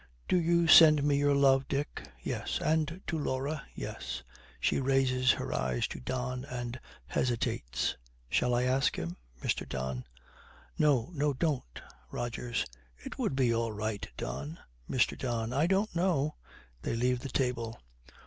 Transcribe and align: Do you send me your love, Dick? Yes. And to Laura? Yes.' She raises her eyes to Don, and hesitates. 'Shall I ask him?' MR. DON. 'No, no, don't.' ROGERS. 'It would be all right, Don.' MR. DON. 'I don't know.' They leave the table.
Do 0.27 0.37
you 0.41 0.67
send 0.67 1.03
me 1.03 1.17
your 1.17 1.35
love, 1.35 1.67
Dick? 1.67 2.09
Yes. 2.23 2.57
And 2.59 3.03
to 3.05 3.19
Laura? 3.19 3.63
Yes.' 3.75 4.23
She 4.59 4.79
raises 4.79 5.31
her 5.33 5.53
eyes 5.53 5.85
to 5.89 5.99
Don, 5.99 6.43
and 6.45 6.79
hesitates. 7.05 7.95
'Shall 8.27 8.55
I 8.55 8.63
ask 8.63 8.95
him?' 8.95 9.15
MR. 9.43 9.69
DON. 9.69 10.03
'No, 10.79 11.11
no, 11.13 11.33
don't.' 11.33 11.83
ROGERS. 12.09 12.65
'It 12.97 13.19
would 13.19 13.35
be 13.35 13.53
all 13.53 13.73
right, 13.73 14.07
Don.' 14.17 14.57
MR. 14.89 15.15
DON. 15.15 15.53
'I 15.53 15.67
don't 15.67 15.95
know.' 15.95 16.33
They 16.81 16.95
leave 16.95 17.19
the 17.19 17.29
table. 17.29 17.79